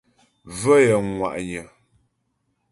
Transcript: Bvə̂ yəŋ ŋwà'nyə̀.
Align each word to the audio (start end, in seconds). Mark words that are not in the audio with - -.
Bvə̂ 0.57 0.77
yəŋ 0.87 1.05
ŋwà'nyə̀. 1.15 1.65